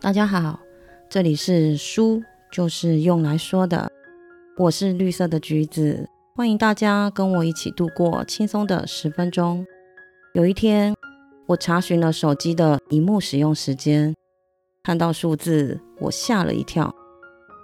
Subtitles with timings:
[0.00, 0.60] 大家好，
[1.10, 3.90] 这里是书，就是用来说的。
[4.56, 9.66] 我是绿色的橘子，欢迎大家跟我一起度过轻松的十分钟。
[10.34, 10.94] 有一天，
[11.46, 14.14] 我查询了手机的荧幕使用时间，
[14.84, 16.94] 看到数字，我吓了一跳。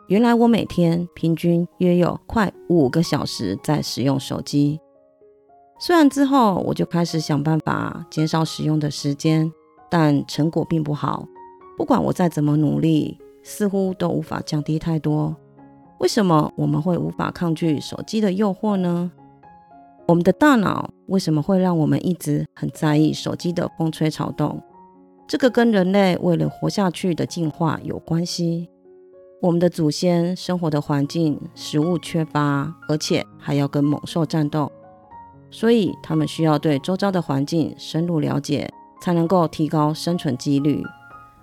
[0.08, 4.80] 原来我每天平均约有快五个小时在使用手机。
[5.78, 9.52] 虽然之后我就开始想办法减少使用的时间，
[9.88, 11.28] 但成果并不好。
[11.76, 15.36] 不管我再怎么努力，似乎都无法降低太多。
[15.98, 19.10] 为什么我们会无法抗拒手机的诱惑呢？
[20.06, 24.60] 我们的大脑为什么会让我们一直很在意手机的风吹草动？
[25.26, 28.68] 这个跟人类为了活下去的进化有关系。
[29.40, 34.70] 我们的祖先生活的环境食物缺乏，而且还要跟猛兽战斗，
[35.50, 40.82] 所以他们需要对周遭的环境深入了解，才能够提高生存几率。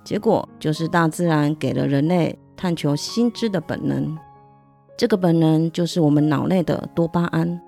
[0.03, 4.17] 结果就是大自然给了人类探求新知的本能，
[4.97, 7.59] 这个本能就是我们脑内的多巴胺。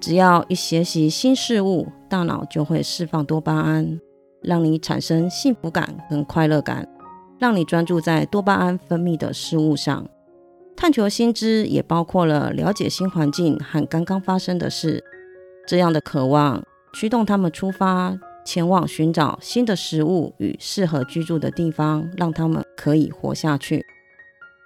[0.00, 3.98] 只要一学习新事物，大脑就会释放多巴胺，
[4.42, 6.86] 让你产生幸福感跟快乐感，
[7.38, 10.06] 让你专注在多巴胺分泌的事物上。
[10.76, 15.02] 探求新知也包括了了解新环境和刚刚发生的事，
[15.66, 18.18] 这样的渴望驱动他们出发。
[18.44, 23.84] 前往寻找新的食物与适合居住的地方，让他们可以活下去。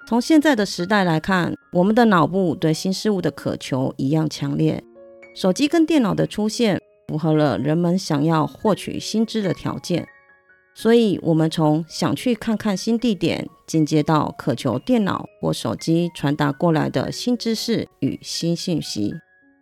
[0.08, 4.82] 从现在的时代来看，我们的脑部对新事物的渴求一样强烈。
[5.34, 10.06] 手机跟电脑的出现，符合了人们想要获取新知的条件。
[10.74, 19.14] 所以，我们从想去看看新地点，进阶到渴求电脑或手机传达过来的新知识与新信息。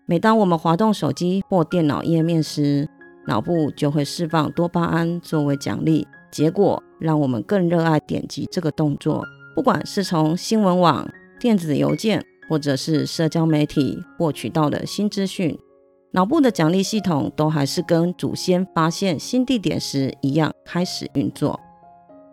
[0.07, 2.89] 每当我们滑动手机或电脑页面时，
[3.27, 9.27] 脑部就会释放多巴胺作为奖励，结果让我们更热爱点击这个动作。
[9.55, 11.09] 不管是从新闻网、
[11.41, 15.59] 电子邮件，或者是社交媒体获取到的新资讯，
[16.13, 21.59] 脑部的奖励系统都还是跟祖先发现新地点时一样开始运作。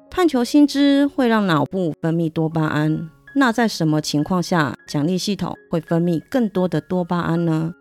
[0.10, 7.74] 探求新知会让脑部分泌多巴胺，那在什么情况下奖励系统会分泌更多的多巴胺呢？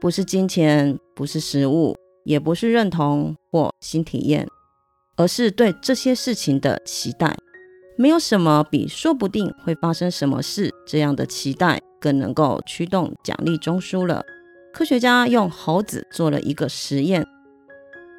[0.00, 1.94] 不是金钱，不是食物。
[2.28, 4.46] 也不是认同或新体验，
[5.16, 7.34] 而是对这些事情的期待。
[7.96, 14.22] 没有什么比说不定会发生什么事这样的期待更能够驱动奖励中枢了。
[14.74, 17.26] 科学家用猴子做了一个实验，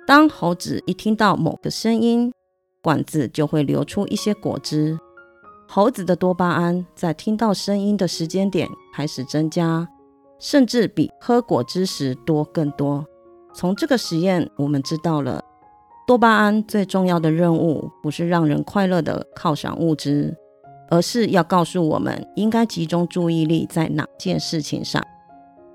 [0.07, 2.33] 当猴子一听到某个声音，
[2.81, 4.97] 管子就会流出一些果汁。
[5.67, 9.87] 猴子的多巴胺在听到声音的时间点开始增加，
[10.39, 13.05] 甚至比喝果汁时多更多。
[13.53, 15.43] 从这个实验，我们知道了
[16.07, 20.35] 多巴胺最重要的任务不是让人快乐的犒赏物质，
[20.89, 25.03] 而是要告诉我们应该集中注意力在哪件事情上。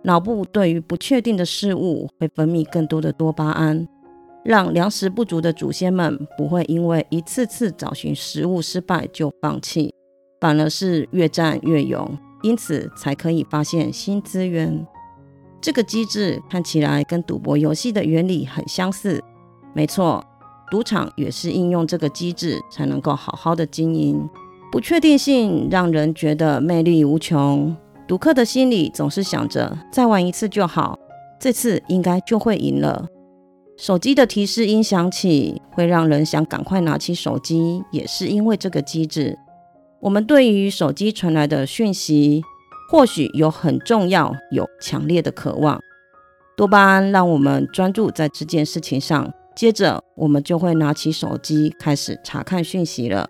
[0.03, 3.87] 脑部对于不确定的事物会分泌更多的多巴胺，
[4.45, 9.95] 让粮食不足的祖先们不会因为一次次找寻食物失败就放弃，
[10.41, 14.87] 反而是越战越勇，因此才可以发现新资源。
[15.65, 19.25] 这个机制看起来跟赌博游戏的原理很相似，
[19.73, 20.23] 没错，
[20.71, 24.29] 赌场也是应用这个机制才能够好好的经营。
[24.71, 27.75] 不确定性让人觉得魅力无穷，
[28.07, 30.99] 赌客的心里总是想着再玩一次就好，
[31.41, 33.07] 这次应该就会赢了。
[33.79, 39.39] 手机的提示音响起，会让人想赶快拿起手机，也是因为这个机制。
[40.03, 42.43] 我们对于手机传来的讯息。
[42.95, 45.83] 或许有很重要、有强烈的渴望，
[46.57, 49.35] 多巴胺让我们专注在这件事情上。
[49.57, 53.29] 接着，我们就会拿起手机开始查看讯息了。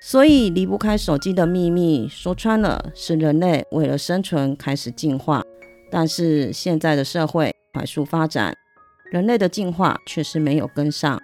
[0.00, 5.42] 所以，离不开手机的秘密，说穿了是人类为了生存开始进化。
[5.90, 8.54] 但是，现在的社会快速发展，
[9.10, 11.20] 人类的进化确实没有跟上。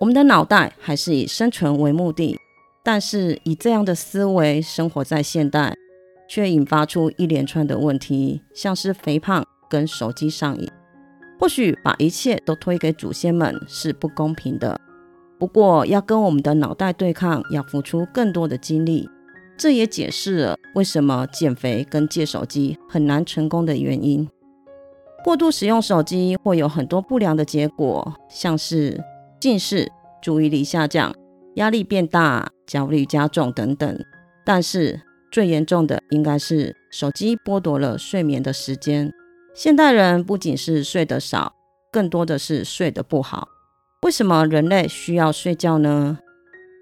[0.00, 2.36] 我们的脑袋还是以生存为目的，
[2.82, 5.76] 但是以这样的思维生活在现代。
[6.28, 10.68] 却引发出一连串的问题，像是肥胖跟手机上瘾。
[11.38, 14.80] 或许把一切都推给祖先们是不公平的，
[15.38, 19.08] 不过要跟我们的脑袋对抗，要付出更多的精力。
[19.56, 24.28] 这也解释了为什么减肥跟戒手机很难成功的原因。
[25.22, 29.00] 过度使用手机会有很多不良的结果，像是
[29.40, 31.14] 近视、注意力下降、
[31.54, 34.04] 压力变大、焦虑加重等等。
[34.44, 35.00] 但是
[35.34, 39.12] 最严重的应该是手机剥夺了睡眠的时间。
[39.52, 41.56] 现代人不仅是睡得少，
[41.90, 43.48] 更多的是睡得不好。
[44.02, 46.18] 为什么人类需要睡觉呢？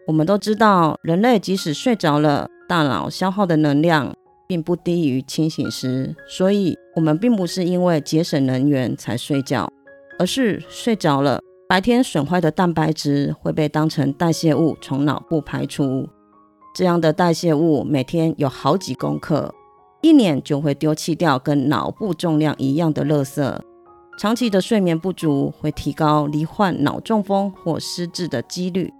[0.07, 4.15] 我们都知道，人类即使睡着了，大脑消耗的能量
[4.47, 9.67] 并不低于清醒时，所以我们并不是因为节省能源才睡觉，
[10.19, 16.07] 而是睡着了，白天损坏的蛋白质会被当成代谢物从脑部排出。
[16.75, 19.55] 这样的代谢物每天有好几公克，
[20.01, 23.61] 一年就会丢弃掉跟脑部重量一样的垃圾。
[24.19, 28.93] 长期的睡眠不足会提高罹患脑中风或失智的几率。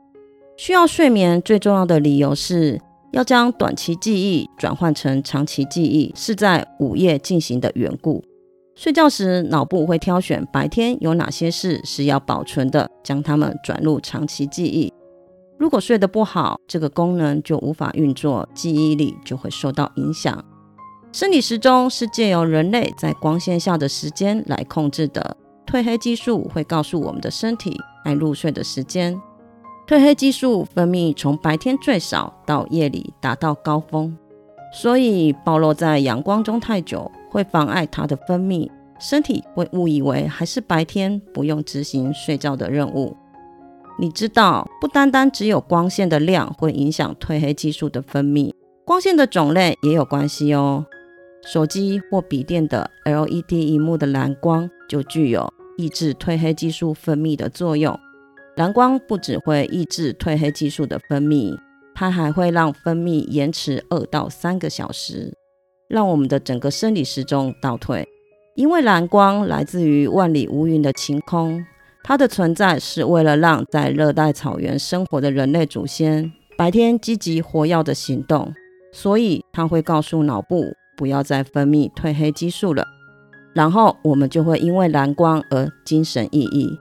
[0.57, 2.81] 需要睡眠最重要的理由是
[3.13, 8.23] 要将短期记忆转换成长期记忆，是在午夜进行的缘故。
[8.75, 14.93] 睡觉时，脑部会挑选白天有哪些事是要保存的，将它们转入长期记忆。
[15.63, 20.45] 如果睡得不好，这个功能就无法运作，记忆力就会受到影响。
[21.13, 25.37] 生理时钟是借由人类在光线下的时间来控制的。
[25.65, 29.17] 褪黑激素会告诉我们的身体该入睡的时间。
[29.87, 34.19] 褪黑激素分泌从白天最少到夜里达到高峰，
[34.75, 38.69] 所以暴露在阳光中太久会妨碍它的分泌，
[38.99, 43.17] 身体会误以为还是白天，不用执行睡觉的任务。
[43.99, 48.53] 你知道，不单单只有光线的量会影响褪黑激素的分泌，
[48.85, 50.85] 光线的种类也有关系哦。
[51.45, 57.99] 手机或笔电的 LED 荧幕的蓝光就具有抑制褪黑激素分泌的作用。
[58.57, 61.57] 蓝光不只会抑制褪黑激素的分泌，
[61.95, 65.33] 它还会让分泌延迟二到三个小时，
[65.89, 68.07] 让我们的整个生理时钟倒退。
[68.55, 71.65] 因为蓝光来自于万里无云的晴空。
[72.05, 78.53] 它的存在是为了让在热带草原生活的人类祖先白天积极活跃的行动，
[78.93, 82.87] 所以它会告诉脑部不要再分泌褪黑激素了。
[83.55, 86.77] 然后我们就会因为蓝光而精神奕奕。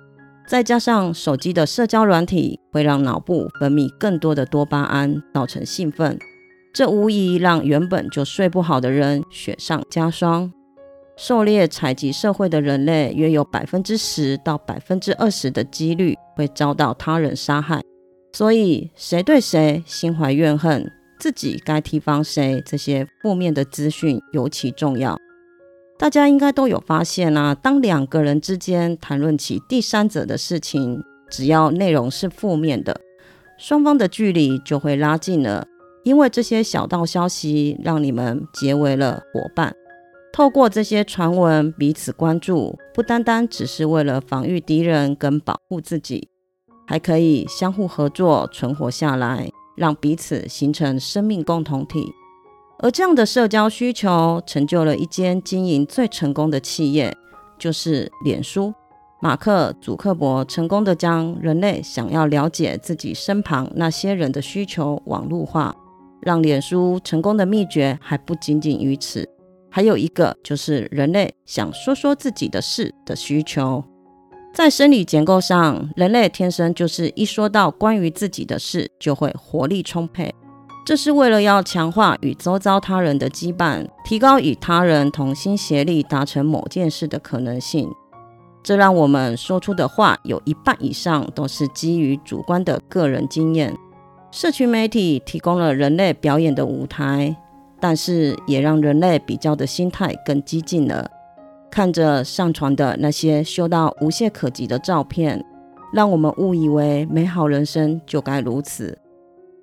[0.48, 6.20] 再加上手机的社交软体会让脑部分泌更多的多巴胺，造成兴奋，
[6.74, 10.52] 这无疑让原本就睡不好的人雪上加霜。
[11.24, 17.80] 狩猎采集社会的人类，约有百分之十到百分之二十的几率会遭到他人杀害。
[18.34, 25.16] 所以，谁对谁心怀怨恨，自己该提防谁，这些负面的资讯尤其重要。
[26.00, 33.00] 大家应该都有发现啊，当两个人之间谈论起第三者的事情，只要内容是负面的，
[33.60, 35.68] 双方的距离就会拉近了，
[36.04, 39.76] 因为这些小道消息让你们结为了伙伴。
[40.34, 46.30] 透过这些传闻彼此关注，不单单只是为了防御敌人跟保护自己，
[46.88, 52.14] 还可以相互合作存活下来，让彼此形成生命共同体。
[52.80, 57.16] 而这样的社交需求，成就了一间经营最成功的企业，
[57.60, 58.74] 就是脸书。
[59.22, 65.76] 马克·祖克伯成功的将人类想要了解自己身旁那些人的需求网络化，
[66.22, 69.30] 让脸书成功的秘诀还不仅仅于此。
[69.74, 73.82] 还有一个就是人类想说说自己的事的需求，
[74.54, 80.36] 在生理结构上，人类天生就是一说到关于自己的事就会活力充沛，
[80.86, 87.90] 这是为了要强化与周遭他人的羁绊，提高与他人同心协力达成某件事的可能性。
[88.62, 93.76] 这让我们说出的话有一半以上都是基于主观的个人经验。
[94.32, 97.36] 社群媒体提供了人类表演的舞台。
[97.82, 101.10] 但是也让人类比较的心态更激进了。
[101.70, 105.44] 看着上传的那些修到无懈可击的照片，
[105.94, 108.94] 让我们误以为美好人生就该如此；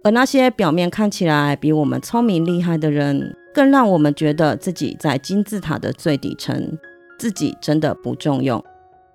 [0.02, 6.78] 而那些表面看起来比我们聪明厉害的人，更让我们觉得自己在金字塔的最底层，
[7.18, 8.64] 自己真的不重用。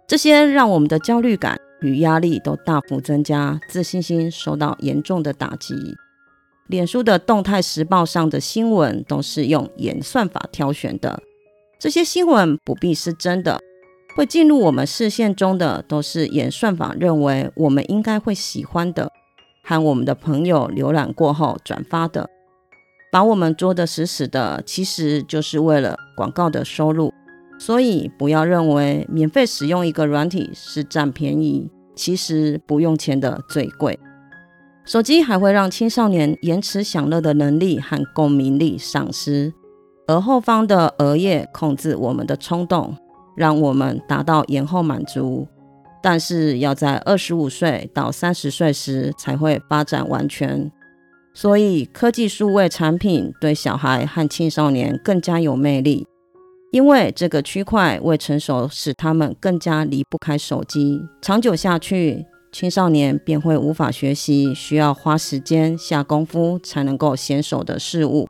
[0.06, 5.74] 这些让我们的焦虑感与压力都大幅增加，自信心受到严重的打击。
[6.68, 11.22] 脸书的动态时报上的新闻都是用演算法挑选的，
[11.80, 13.60] 这些新闻不必是真的，
[14.16, 19.12] 会进入我们视线中的都是演算法认为我们应该会喜欢的，
[19.64, 22.30] 和我们的朋友浏览过后转发的，
[23.12, 27.14] 把我们捉得死死的，其实就是为了广告的收入。
[27.60, 34.00] 所以不要认为免费使用一个软体是占便宜，其实不用钱的最贵。
[34.86, 39.54] 手机还会让青少年延迟享乐的能力和共鸣力丧失，
[40.08, 42.94] 而后方的额叶控制我们的冲动，
[43.38, 45.48] 让我们达到延后满足，
[46.02, 50.70] 但是要在二十五岁到三十岁时才会发展完全。
[51.34, 56.06] 所以，科技数位产品对小孩和青少年更加有魅力，
[56.72, 61.02] 因为这个区块未成熟，使他们更加离不开手机。
[61.22, 62.26] 长久下去。
[62.54, 68.28] 青少年便会无法学习需要花时间下功夫才能够娴熟的事物。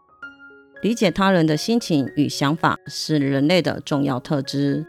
[0.82, 4.86] 理解他人的心情与想法是人类的重要特质。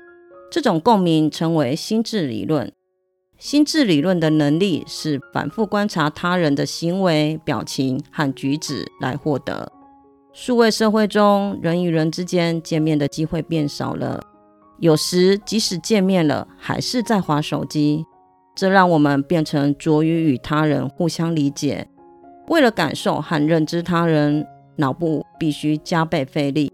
[0.52, 2.70] 这种共鸣称为心智理论。
[3.36, 9.72] 心智理论的能力是反复观察他人的行为、表情和举止来获得。
[10.32, 14.22] 数位社会中，人与人之间见面的机会变少了，
[14.78, 18.06] 有时即使见面了，还是在划手机。
[18.54, 21.88] 这让我们变成拙于与他人互相理解。
[22.48, 24.46] 为了感受和认知他人，
[24.76, 26.70] 脑部必须加倍费力。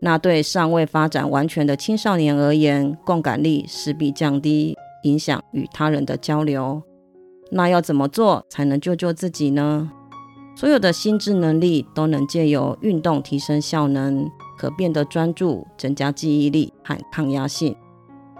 [0.00, 6.82] 那对尚未发展完全的青少年而言，共感力势必降低，影响与他人的交流。
[7.50, 9.90] 那要怎么做才能救救自己呢？
[10.56, 17.74] 所有的心智能力都能借由运动提升效能，可变得专注，增加记忆力和抗压性。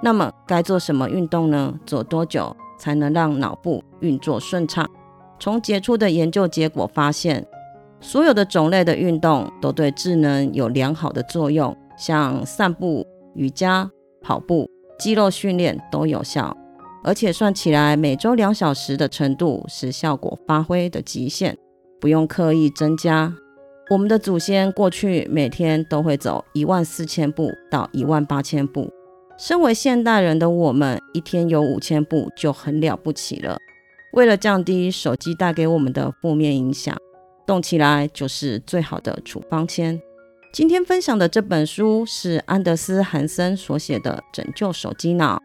[0.03, 1.79] 那么该做什么运动呢？
[1.85, 2.57] 做多久？
[2.81, 4.89] 才能让脑部运作顺畅。
[5.39, 7.47] 从杰出的研究结果发现，
[8.01, 13.91] 所有的种类的运动都对智能有良好的作用，像散步、瑜伽、
[14.23, 14.69] 跑步、
[14.99, 16.57] 肌肉训练都有效。
[17.03, 21.57] 而且算起来，每周两小时的程度是效果发挥的极限，
[22.01, 23.33] 不用刻意增加。
[23.91, 28.89] 我们的祖先过去每天都会走一万四千步到一万八千步。
[29.41, 33.57] 身为现代人的我们，一天有五千步就很了不起了。
[34.13, 36.95] 为了降低手机带给我们的负面影响，
[37.47, 39.99] 动起来就是最好的处方签。
[40.53, 45.37] 今天分享的这本书是安德斯·韩森所写的《拯救手机脑》。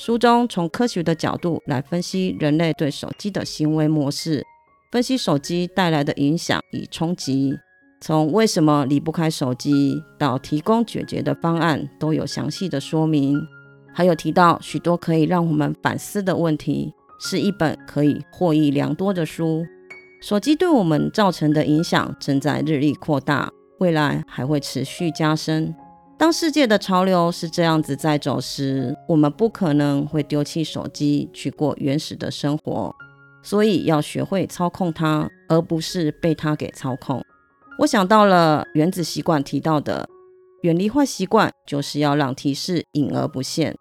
[0.00, 4.44] 书中从科学的角度来分析人类对手机的行为模式，
[4.92, 7.58] 分析手机带来的影响与冲击。
[8.06, 13.40] 从为什么离不开手机到提供解决的方案，都有详细的说明，
[13.94, 19.64] 还有提到许多可以让我们反思的问题，是一本可以获益良多的书。
[20.20, 25.74] 手机对我们造成的影响正在日益扩大，未来还会持续加深。
[26.18, 32.94] 当世界的潮流是这样子在走时，我们不可能会丢弃手机去过原始的生活，
[33.42, 37.24] 所以要学会操控它，而不是被它给操控。
[37.78, 40.08] 我想到了《原子习惯》提到的，
[40.62, 43.74] 远离坏习惯，就是要让提示隐而不现。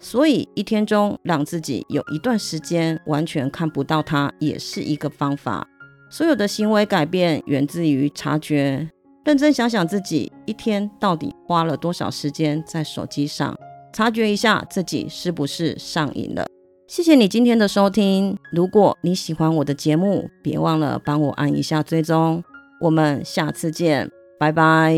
[0.00, 5.66] 所以一天中让自己有一段时间完全看不到它，也是一个方法。
[6.10, 8.90] 所有的行为改变源自于察觉。
[9.24, 13.56] 认真想想自己一天到底花了多少时间在手机上，
[13.92, 16.46] 察觉一下自己是不是上瘾了。
[16.88, 18.36] 谢谢你今天的收听。
[18.50, 22.42] 如果你喜欢我的节目，别忘了帮我按一下追踪。
[22.80, 24.94] 我们下次见，拜拜。